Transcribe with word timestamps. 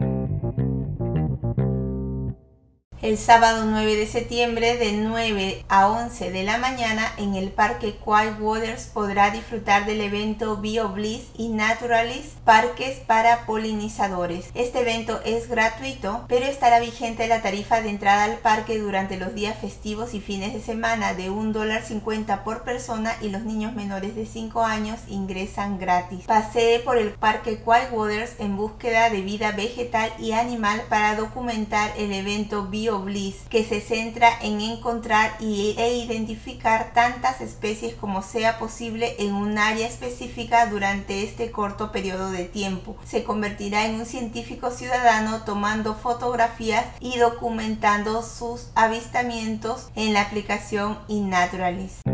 el 3.05 3.19
sábado 3.19 3.67
9 3.67 3.97
de 3.97 4.07
septiembre 4.07 4.79
de 4.79 4.93
9 4.93 5.67
a 5.69 5.89
11 5.89 6.31
de 6.31 6.43
la 6.43 6.57
mañana 6.57 7.13
en 7.19 7.35
el 7.35 7.51
Parque 7.51 7.99
Quiet 8.03 8.41
Waters 8.41 8.85
podrá 8.87 9.31
disfrutar 9.31 9.85
del 9.85 10.01
evento 10.01 10.57
BioBliss 10.57 11.25
y 11.37 11.51
Naturalist 11.51 12.39
Parques 12.47 13.01
para 13.01 13.45
Polinizadores. 13.45 14.47
Este 14.55 14.81
evento 14.81 15.21
es 15.27 15.51
gratuito, 15.51 16.25
pero 16.29 16.47
estará 16.47 16.81
vigente 16.81 17.29
la 17.29 17.43
tarifa 17.43 17.83
de 17.83 17.91
entrada 17.91 18.25
al 18.25 18.39
parque 18.39 18.79
durante 18.79 19.19
los 19.19 19.35
días 19.35 19.59
festivos 19.59 20.15
y 20.15 20.23
fines 20.23 20.55
de 20.55 20.63
semana 20.63 21.13
de 21.13 21.31
$1.50 21.31 22.43
por 22.43 22.63
persona 22.63 23.15
y 23.21 23.29
los 23.29 23.43
niños 23.43 23.75
menores 23.75 24.17
de 24.17 24.25
5 24.25 24.63
años 24.63 24.99
ingresan 25.09 25.79
gratis. 25.79 26.25
Pasee 26.25 26.79
por 26.79 26.97
el 26.97 27.11
Parque 27.11 27.63
Quiet 27.63 27.93
Waters 27.93 28.33
en 28.39 28.57
búsqueda 28.57 29.11
de 29.11 29.21
vida 29.21 29.53
vegetal 29.53 30.11
y 30.19 30.33
animal 30.33 30.85
para 30.89 31.17
documentar 31.17 31.93
el 31.99 32.11
evento 32.15 32.67
Bliss, 33.01 33.37
que 33.49 33.65
se 33.65 33.81
centra 33.81 34.29
en 34.41 34.61
encontrar 34.61 35.37
y, 35.41 35.75
e 35.79 35.97
identificar 35.97 36.93
tantas 36.95 37.41
especies 37.41 37.95
como 37.95 38.23
sea 38.23 38.59
posible 38.59 39.17
en 39.19 39.35
un 39.35 39.59
área 39.59 39.87
específica 39.87 40.67
durante 40.67 41.25
este 41.25 41.51
corto 41.51 41.93
periodo 41.93 42.31
de 42.31 42.45
tiempo. 42.45 42.97
Se 43.05 43.25
convertirá 43.25 43.87
en 43.87 43.97
un 43.97 44.07
científico 44.07 44.71
ciudadano 44.71 45.43
tomando 45.45 45.95
fotografías 45.95 46.85
y 47.01 47.19
documentando 47.19 48.23
sus 48.23 48.69
avistamientos 48.75 49.89
en 49.95 50.13
la 50.13 50.23
aplicación 50.23 50.99
Innaturalist. 51.09 52.14